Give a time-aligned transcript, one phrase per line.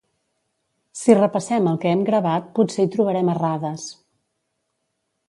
[1.01, 3.85] Si repassem el que hem gravat potser hi trobarem errades